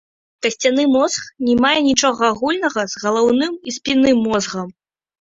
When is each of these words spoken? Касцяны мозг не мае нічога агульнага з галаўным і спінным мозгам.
Касцяны 0.45 0.85
мозг 0.95 1.27
не 1.51 1.55
мае 1.67 1.75
нічога 1.89 2.21
агульнага 2.33 2.89
з 2.97 3.07
галаўным 3.07 3.53
і 3.67 3.79
спінным 3.81 4.29
мозгам. 4.29 4.79